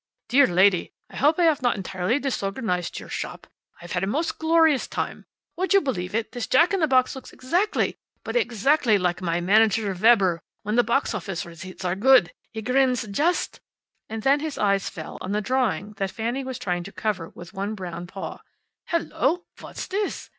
[0.29, 3.45] "Dear lady, I hope I have not entirely disorganized your shop.
[3.77, 5.27] I have had a most glorious time.
[5.57, 9.39] Would you believe it, this jack in the box looks exactly but exactly like my
[9.41, 12.33] manager, Weber, when the box office receipts are good.
[12.51, 13.59] He grins just"
[14.09, 17.53] And then his eye fell on the drawing that Fanny was trying to cover with
[17.53, 18.39] one brown paw.
[18.85, 19.45] "Hello!
[19.59, 20.29] What's this?"